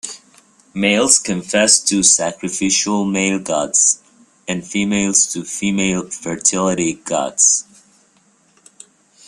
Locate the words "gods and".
3.37-4.65